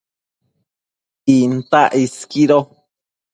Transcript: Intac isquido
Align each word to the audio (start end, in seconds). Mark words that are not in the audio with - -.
Intac 1.37 1.73
isquido 2.01 2.57